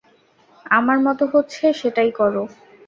আমার 0.71 0.97
মত 1.05 1.19
হচ্ছে, 1.33 1.65
সেটাই 1.73 2.11
করো। 2.11 2.43